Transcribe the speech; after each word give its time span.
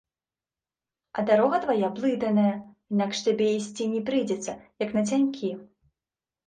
А 1.17 1.25
дарога 1.29 1.57
твая 1.65 1.87
блытаная, 1.99 2.55
інакш 2.97 3.17
табе 3.29 3.47
ісці 3.59 3.83
не 3.93 4.01
прыйдзецца, 4.09 4.59
як 4.87 4.99
нацянькі. 4.99 5.57